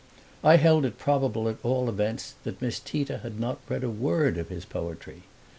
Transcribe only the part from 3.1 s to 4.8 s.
had not read a word of his